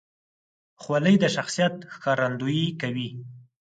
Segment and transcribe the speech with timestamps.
[0.81, 3.09] خولۍ د شخصیت ښکارندویي کوي.